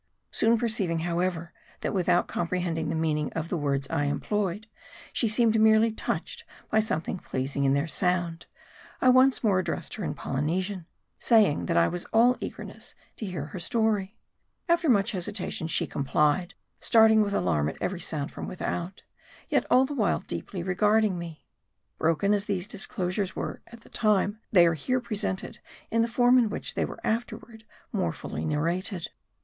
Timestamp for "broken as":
21.99-22.45